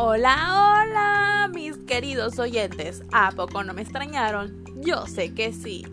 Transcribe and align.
Hola, 0.00 0.36
hola, 0.54 1.50
mis 1.52 1.76
queridos 1.78 2.38
oyentes. 2.38 3.02
¿A 3.10 3.32
poco 3.32 3.64
no 3.64 3.74
me 3.74 3.82
extrañaron? 3.82 4.64
Yo 4.76 5.08
sé 5.08 5.34
que 5.34 5.52
sí. 5.52 5.84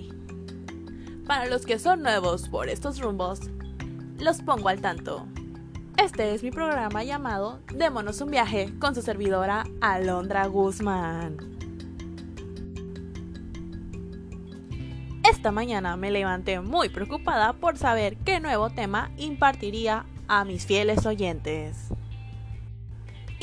Para 1.26 1.48
los 1.48 1.66
que 1.66 1.80
son 1.80 2.04
nuevos 2.04 2.48
por 2.48 2.70
estos 2.70 3.00
rumbos, 3.00 3.40
los 4.20 4.44
pongo 4.44 4.70
al 4.70 4.80
tanto. 4.80 5.26
Este 5.98 6.36
es 6.36 6.44
mi 6.44 6.52
programa 6.52 7.04
llamado 7.04 7.62
Démonos 7.74 8.22
un 8.22 8.30
viaje 8.30 8.72
con 8.78 8.94
su 8.94 9.02
servidora 9.02 9.64
Alondra 9.82 10.46
Guzmán. 10.46 11.38
Esta 15.28 15.52
mañana 15.52 15.98
me 15.98 16.12
levanté 16.12 16.60
muy 16.60 16.90
preocupada 16.90 17.54
por 17.54 17.80
saber 17.80 18.18
qué 18.18 18.40
nuevo 18.40 18.70
tema 18.70 19.10
impartiría 19.18 20.06
a 20.28 20.46
mis 20.46 20.68
fieles 20.68 21.08
oyentes. 21.08 21.95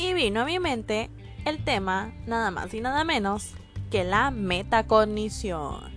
Y 0.03 0.13
vino 0.13 0.41
a 0.41 0.45
mi 0.45 0.59
mente 0.59 1.09
el 1.45 1.63
tema 1.63 2.11
nada 2.25 2.51
más 2.51 2.73
y 2.73 2.81
nada 2.81 3.05
menos 3.05 3.53
que 3.89 4.03
la 4.03 4.31
metacognición. 4.31 5.93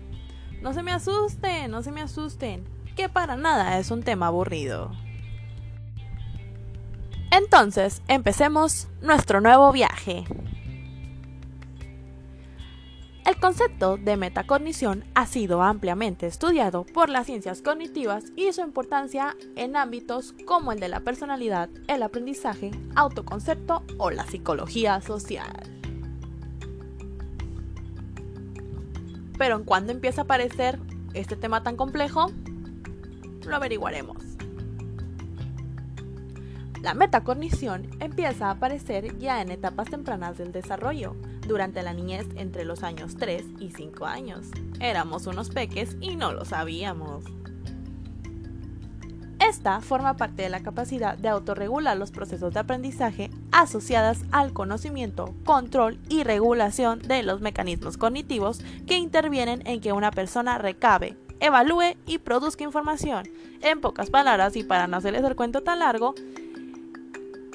No 0.63 0.73
se 0.73 0.85
me 0.85 0.93
asusten, 0.93 1.73
no 1.73 1.83
se 1.83 1.91
me 1.91 2.03
asusten, 2.03 2.63
que 2.95 3.09
para 3.09 3.35
nada 3.35 3.81
es 3.81 3.91
un 3.91 4.05
tema 4.05 4.29
aburrido. 4.29 4.93
Entonces, 7.33 8.01
empecemos 8.07 8.87
nuestro 9.03 9.41
nuevo 9.41 9.73
viaje. 9.73 10.25
El 13.27 13.41
concepto 13.41 13.97
de 13.97 14.17
metacognición 14.17 15.03
ha 15.17 15.27
sido 15.27 15.61
ampliamente 15.61 16.29
estudiado 16.29 16.87
por 16.87 17.09
las 17.09 17.27
ciencias 17.27 17.61
cognitivas 17.61 18.27
y 18.37 18.53
su 18.53 18.61
importancia 18.61 19.37
en 19.57 19.75
ámbitos 19.75 20.33
como 20.47 20.71
el 20.71 20.79
de 20.79 20.87
la 20.87 21.01
personalidad, 21.01 21.69
el 21.89 22.05
aprendizaje, 22.05 22.71
autoconcepto 22.95 23.83
o 23.99 24.13
la 24.13 24.25
psicología 24.27 25.01
social. 25.01 25.51
Pero 29.37 29.57
en 29.57 29.65
cuándo 29.65 29.91
empieza 29.91 30.21
a 30.21 30.25
aparecer 30.25 30.79
este 31.13 31.35
tema 31.35 31.65
tan 31.65 31.75
complejo, 31.75 32.31
lo 33.45 33.57
averiguaremos. 33.57 34.19
La 36.81 36.95
metacognición 36.95 37.91
empieza 37.99 38.47
a 38.47 38.51
aparecer 38.53 39.19
ya 39.19 39.43
en 39.43 39.51
etapas 39.51 39.91
tempranas 39.91 40.39
del 40.39 40.53
desarrollo, 40.53 41.17
durante 41.47 41.83
la 41.83 41.93
niñez 41.93 42.27
entre 42.37 42.65
los 42.65 42.83
años 42.83 43.17
3 43.17 43.45
y 43.59 43.71
5 43.71 44.07
años. 44.07 44.47
Éramos 44.81 45.27
unos 45.27 45.51
peques 45.51 45.97
y 46.01 46.17
no 46.17 46.33
lo 46.33 46.45
sabíamos. 46.45 47.25
Esta 49.39 49.81
forma 49.81 50.17
parte 50.17 50.43
de 50.43 50.49
la 50.49 50.63
capacidad 50.63 51.17
de 51.17 51.29
autorregular 51.29 51.97
los 51.97 52.11
procesos 52.11 52.55
de 52.55 52.61
aprendizaje 52.61 53.31
asociadas 53.53 54.25
al 54.33 54.53
conocimiento, 54.53 55.35
control 55.45 55.99
y 56.09 56.25
regulación 56.25 57.01
de 57.01 57.23
los 57.23 57.41
mecanismos 57.41 57.97
cognitivos 57.97 58.61
que 58.87 58.97
intervienen 58.97 59.63
en 59.67 59.81
que 59.81 59.93
una 59.93 60.11
persona 60.11 60.59
recabe, 60.59 61.17
evalúe 61.39 61.97
y 62.07 62.19
produzca 62.19 62.65
información. 62.65 63.29
En 63.61 63.81
pocas 63.81 64.11
palabras, 64.11 64.57
y 64.57 64.65
para 64.65 64.87
no 64.87 64.97
hacerles 64.97 65.23
el 65.23 65.37
cuento 65.37 65.63
tan 65.63 65.79
largo, 65.79 66.15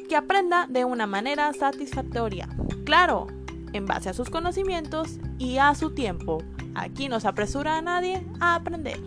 que 0.08 0.16
aprenda 0.16 0.67
de 0.67 0.86
una 0.86 1.08
manera 1.08 1.52
satisfactoria. 1.53 2.48
Claro, 2.86 3.28
en 3.73 3.86
base 3.86 4.09
a 4.09 4.14
sus 4.14 4.30
conocimientos 4.30 5.19
y 5.38 5.58
a 5.58 5.73
su 5.75 5.91
tiempo. 5.91 6.44
Aquí 6.75 7.09
no 7.09 7.19
se 7.19 7.27
apresura 7.27 7.77
a 7.77 7.81
nadie 7.81 8.25
a 8.39 8.55
aprender. 8.55 9.00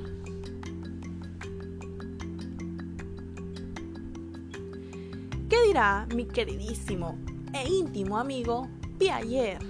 ¿Qué 5.49 5.57
dirá 5.67 6.07
mi 6.15 6.27
queridísimo 6.27 7.17
e 7.53 7.69
íntimo 7.69 8.19
amigo 8.19 8.69
Piaget? 8.99 9.63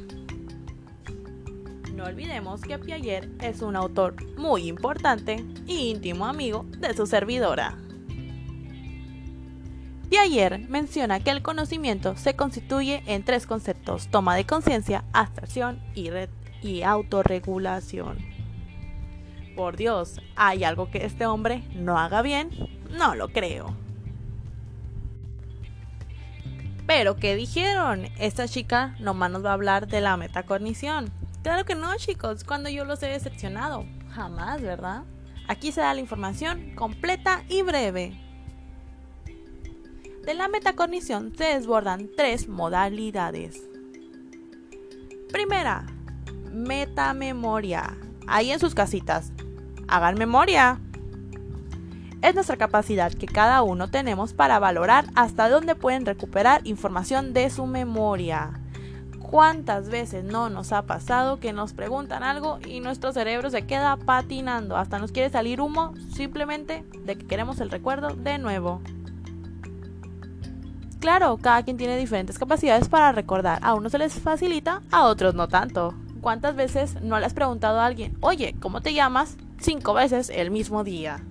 No 1.95 2.05
olvidemos 2.05 2.63
que 2.63 2.79
Piaget 2.79 3.43
es 3.43 3.63
un 3.63 3.77
autor 3.77 4.17
muy 4.37 4.69
importante 4.69 5.45
e 5.67 5.75
íntimo 5.75 6.27
amigo 6.27 6.65
de 6.79 6.95
su 6.95 7.07
servidora. 7.07 7.84
Piaget 10.11 10.69
menciona 10.69 11.21
que 11.21 11.31
el 11.31 11.43
conocimiento 11.43 12.17
se 12.17 12.37
constituye 12.37 13.03
en 13.07 13.25
tres 13.25 13.47
conceptos, 13.47 14.09
toma 14.09 14.37
de 14.37 14.47
conciencia, 14.47 15.05
abstracción 15.13 15.83
y, 15.95 16.11
y 16.63 16.83
autorregulación. 16.83 18.19
Por 19.57 19.77
Dios, 19.77 20.21
¿hay 20.37 20.65
algo 20.65 20.91
que 20.91 21.05
este 21.05 21.27
hombre 21.27 21.63
no 21.75 21.99
haga 21.99 22.23
bien? 22.23 22.51
No 22.91 23.15
lo 23.15 23.29
creo. 23.29 23.75
Pero, 26.87 27.17
¿qué 27.17 27.35
dijeron? 27.35 28.09
Esta 28.19 28.47
chica 28.47 28.95
nomás 28.99 29.31
nos 29.31 29.45
va 29.45 29.51
a 29.51 29.55
hablar 29.55 29.87
de 29.87 30.01
la 30.01 30.17
metacognición. 30.17 31.11
Claro 31.43 31.65
que 31.65 31.75
no, 31.75 31.95
chicos, 31.97 32.45
cuando 32.45 32.69
yo 32.69 32.85
los 32.85 33.03
he 33.03 33.07
decepcionado. 33.07 33.87
Jamás, 34.11 34.61
¿verdad? 34.61 35.03
Aquí 35.49 35.73
se 35.73 35.81
da 35.81 35.95
la 35.95 36.01
información 36.01 36.75
completa 36.75 37.43
y 37.49 37.63
breve. 37.63 38.24
De 40.25 40.33
la 40.33 40.49
metacognición 40.49 41.35
se 41.37 41.45
desbordan 41.45 42.09
tres 42.17 42.49
modalidades. 42.49 43.69
Primera, 45.31 45.85
metamemoria. 46.51 47.95
Ahí 48.27 48.51
en 48.51 48.59
sus 48.59 48.75
casitas. 48.75 49.33
Hagan 49.87 50.17
memoria. 50.17 50.81
Es 52.23 52.35
nuestra 52.35 52.57
capacidad 52.57 53.13
que 53.13 53.27
cada 53.27 53.61
uno 53.61 53.91
tenemos 53.91 54.33
para 54.33 54.59
valorar 54.59 55.05
hasta 55.15 55.51
dónde 55.51 55.75
pueden 55.75 56.07
recuperar 56.07 56.63
información 56.65 57.35
de 57.35 57.51
su 57.51 57.67
memoria. 57.67 58.61
¿Cuántas 59.21 59.91
veces 59.91 60.25
no 60.25 60.49
nos 60.49 60.73
ha 60.73 60.87
pasado 60.87 61.39
que 61.39 61.53
nos 61.53 61.75
preguntan 61.75 62.23
algo 62.23 62.61
y 62.67 62.81
nuestro 62.81 63.13
cerebro 63.13 63.51
se 63.51 63.67
queda 63.67 63.97
patinando? 63.99 64.79
Hasta 64.79 64.99
nos 64.99 65.13
quiere 65.13 65.29
salir 65.29 65.61
humo 65.61 65.93
simplemente 66.15 66.83
de 67.05 67.17
que 67.17 67.27
queremos 67.27 67.61
el 67.61 67.71
recuerdo 67.71 68.09
de 68.09 68.39
nuevo. 68.39 68.81
Claro, 71.05 71.37
cada 71.37 71.63
quien 71.63 71.77
tiene 71.77 71.99
diferentes 71.99 72.39
capacidades 72.39 72.89
para 72.89 73.13
recordar. 73.13 73.59
A 73.61 73.75
unos 73.75 73.93
se 73.93 73.99
les 73.99 74.15
facilita, 74.15 74.81
a 74.91 75.05
otros 75.05 75.35
no 75.35 75.49
tanto. 75.49 75.93
¿Cuántas 76.23 76.57
veces 76.57 76.99
no 77.03 77.21
le 77.21 77.27
has 77.27 77.35
preguntado 77.35 77.79
a 77.79 77.85
alguien, 77.85 78.17
oye, 78.23 78.55
¿cómo 78.59 78.81
te 78.81 78.95
llamas? 78.95 79.37
Cinco 79.61 79.93
veces 79.93 80.31
el 80.31 80.51
mismo 80.51 80.83
día. 80.83 81.23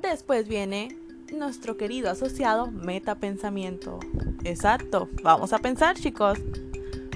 Después 0.00 0.48
viene 0.48 0.96
nuestro 1.30 1.76
querido 1.76 2.10
asociado 2.10 2.70
metapensamiento. 2.70 4.00
Exacto, 4.44 5.10
vamos 5.22 5.52
a 5.52 5.58
pensar 5.58 5.96
chicos. 5.96 6.38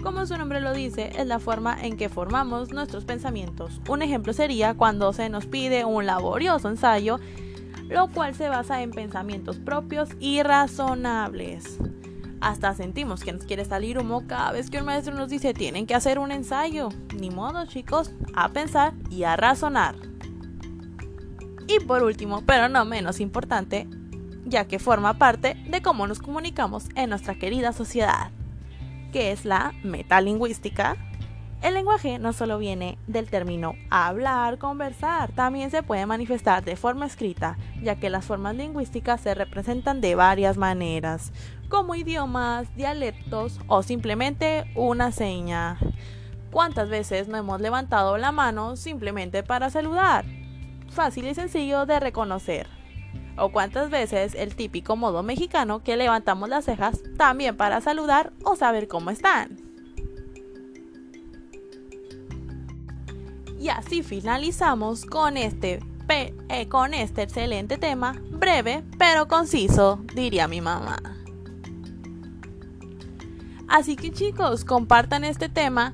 Como 0.02 0.26
su 0.26 0.36
nombre 0.36 0.60
lo 0.60 0.74
dice, 0.74 1.12
es 1.16 1.26
la 1.26 1.38
forma 1.38 1.78
en 1.82 1.96
que 1.96 2.10
formamos 2.10 2.72
nuestros 2.72 3.06
pensamientos. 3.06 3.80
Un 3.88 4.02
ejemplo 4.02 4.34
sería 4.34 4.74
cuando 4.74 5.14
se 5.14 5.30
nos 5.30 5.46
pide 5.46 5.86
un 5.86 6.04
laborioso 6.04 6.68
ensayo 6.68 7.18
lo 7.88 8.08
cual 8.08 8.34
se 8.34 8.48
basa 8.48 8.82
en 8.82 8.90
pensamientos 8.90 9.58
propios 9.58 10.10
y 10.20 10.42
razonables. 10.42 11.78
Hasta 12.40 12.74
sentimos 12.74 13.24
que 13.24 13.32
nos 13.32 13.44
quiere 13.44 13.64
salir 13.64 13.98
humo 13.98 14.26
cada 14.26 14.52
vez 14.52 14.70
que 14.70 14.78
un 14.78 14.84
maestro 14.84 15.14
nos 15.14 15.30
dice 15.30 15.54
tienen 15.54 15.86
que 15.86 15.94
hacer 15.94 16.18
un 16.18 16.30
ensayo. 16.30 16.90
Ni 17.18 17.30
modo 17.30 17.64
chicos, 17.66 18.12
a 18.34 18.50
pensar 18.50 18.92
y 19.10 19.24
a 19.24 19.36
razonar. 19.36 19.94
Y 21.66 21.80
por 21.80 22.02
último, 22.02 22.42
pero 22.46 22.68
no 22.68 22.84
menos 22.84 23.20
importante, 23.20 23.88
ya 24.44 24.66
que 24.66 24.78
forma 24.78 25.14
parte 25.14 25.56
de 25.68 25.82
cómo 25.82 26.06
nos 26.06 26.20
comunicamos 26.20 26.88
en 26.94 27.10
nuestra 27.10 27.34
querida 27.34 27.72
sociedad, 27.72 28.30
que 29.12 29.32
es 29.32 29.44
la 29.44 29.72
metalingüística, 29.82 30.96
el 31.66 31.74
lenguaje 31.74 32.20
no 32.20 32.32
solo 32.32 32.58
viene 32.58 32.96
del 33.08 33.28
término 33.28 33.74
hablar, 33.90 34.56
conversar, 34.58 35.32
también 35.32 35.72
se 35.72 35.82
puede 35.82 36.06
manifestar 36.06 36.64
de 36.64 36.76
forma 36.76 37.06
escrita, 37.06 37.58
ya 37.82 37.96
que 37.96 38.08
las 38.08 38.24
formas 38.24 38.54
lingüísticas 38.54 39.20
se 39.20 39.34
representan 39.34 40.00
de 40.00 40.14
varias 40.14 40.56
maneras, 40.58 41.32
como 41.68 41.96
idiomas, 41.96 42.72
dialectos 42.76 43.58
o 43.66 43.82
simplemente 43.82 44.70
una 44.76 45.10
seña. 45.10 45.76
¿Cuántas 46.52 46.88
veces 46.88 47.26
no 47.26 47.36
hemos 47.36 47.60
levantado 47.60 48.16
la 48.16 48.30
mano 48.30 48.76
simplemente 48.76 49.42
para 49.42 49.68
saludar? 49.68 50.24
Fácil 50.90 51.26
y 51.26 51.34
sencillo 51.34 51.84
de 51.84 51.98
reconocer. 51.98 52.68
O 53.36 53.50
cuántas 53.50 53.90
veces 53.90 54.36
el 54.36 54.54
típico 54.54 54.94
modo 54.94 55.24
mexicano 55.24 55.82
que 55.82 55.96
levantamos 55.96 56.48
las 56.48 56.64
cejas 56.64 57.00
también 57.18 57.56
para 57.56 57.80
saludar 57.80 58.32
o 58.44 58.54
saber 58.54 58.86
cómo 58.86 59.10
están. 59.10 59.65
Y 63.66 63.68
así 63.68 64.04
finalizamos 64.04 65.04
con 65.04 65.36
este, 65.36 65.80
eh, 66.08 66.68
con 66.68 66.94
este 66.94 67.22
excelente 67.22 67.78
tema, 67.78 68.14
breve 68.30 68.84
pero 68.96 69.26
conciso, 69.26 69.98
diría 70.14 70.46
mi 70.46 70.60
mamá. 70.60 70.98
Así 73.66 73.96
que 73.96 74.12
chicos, 74.12 74.64
compartan 74.64 75.24
este 75.24 75.48
tema, 75.48 75.92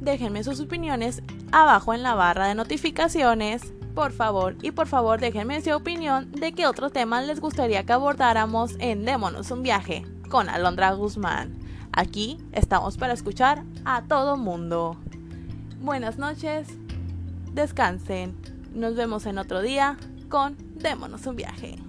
déjenme 0.00 0.42
sus 0.42 0.58
opiniones 0.58 1.22
abajo 1.52 1.94
en 1.94 2.02
la 2.02 2.16
barra 2.16 2.48
de 2.48 2.56
notificaciones, 2.56 3.72
por 3.94 4.10
favor, 4.10 4.56
y 4.60 4.72
por 4.72 4.88
favor 4.88 5.20
déjenme 5.20 5.62
su 5.62 5.70
opinión 5.70 6.32
de 6.32 6.54
qué 6.54 6.66
otros 6.66 6.92
temas 6.92 7.24
les 7.24 7.38
gustaría 7.38 7.86
que 7.86 7.92
abordáramos 7.92 8.74
en 8.80 9.04
Démonos 9.04 9.52
un 9.52 9.62
viaje 9.62 10.04
con 10.28 10.48
Alondra 10.48 10.90
Guzmán. 10.94 11.56
Aquí 11.92 12.38
estamos 12.50 12.96
para 12.96 13.12
escuchar 13.12 13.62
a 13.84 14.02
todo 14.02 14.36
mundo. 14.36 14.96
Buenas 15.80 16.18
noches 16.18 16.66
descansen. 17.56 18.36
Nos 18.72 18.94
vemos 18.94 19.26
en 19.26 19.38
otro 19.38 19.62
día 19.62 19.96
con 20.28 20.56
Démonos 20.76 21.26
un 21.26 21.36
viaje. 21.36 21.85